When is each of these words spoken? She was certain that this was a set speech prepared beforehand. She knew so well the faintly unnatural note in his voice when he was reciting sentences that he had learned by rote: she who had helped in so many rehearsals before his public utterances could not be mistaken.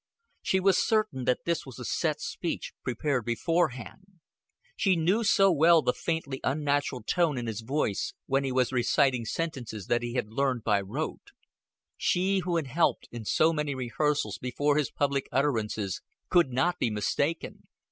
She 0.41 0.59
was 0.59 0.79
certain 0.83 1.25
that 1.25 1.41
this 1.45 1.63
was 1.63 1.77
a 1.77 1.85
set 1.85 2.21
speech 2.21 2.73
prepared 2.83 3.23
beforehand. 3.23 4.13
She 4.75 4.95
knew 4.95 5.23
so 5.23 5.51
well 5.51 5.83
the 5.83 5.93
faintly 5.93 6.41
unnatural 6.43 7.03
note 7.15 7.37
in 7.37 7.45
his 7.45 7.61
voice 7.61 8.15
when 8.25 8.43
he 8.43 8.51
was 8.51 8.71
reciting 8.71 9.25
sentences 9.25 9.85
that 9.85 10.01
he 10.01 10.15
had 10.15 10.33
learned 10.33 10.63
by 10.63 10.81
rote: 10.81 11.29
she 11.97 12.39
who 12.39 12.55
had 12.55 12.65
helped 12.65 13.09
in 13.11 13.25
so 13.25 13.53
many 13.53 13.75
rehearsals 13.75 14.39
before 14.39 14.75
his 14.75 14.89
public 14.89 15.29
utterances 15.31 16.01
could 16.29 16.49
not 16.51 16.79
be 16.79 16.89
mistaken. 16.89 17.67